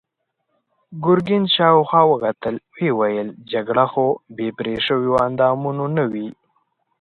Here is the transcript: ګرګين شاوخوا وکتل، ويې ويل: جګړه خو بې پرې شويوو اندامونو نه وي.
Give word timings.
ګرګين 1.03 1.43
شاوخوا 1.55 2.01
وکتل، 2.11 2.55
ويې 2.73 2.91
ويل: 2.99 3.27
جګړه 3.51 3.85
خو 3.91 4.07
بې 4.35 4.47
پرې 4.57 4.73
شويوو 4.85 5.21
اندامونو 5.27 5.85
نه 5.97 6.03
وي. 6.11 6.27